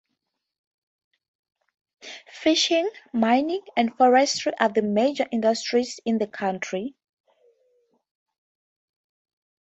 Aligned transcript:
Fishing, 2.33 2.89
mining 3.13 3.61
and 3.77 3.95
forestry 3.95 4.51
are 4.59 4.69
the 4.69 4.81
major 4.81 5.27
industries 5.31 5.99
in 6.05 6.17
the 6.17 6.25
county. 6.25 6.95